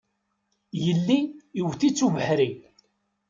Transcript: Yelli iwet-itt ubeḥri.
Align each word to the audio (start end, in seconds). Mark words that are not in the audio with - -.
Yelli 0.83 1.19
iwet-itt 1.59 2.05
ubeḥri. 2.07 2.51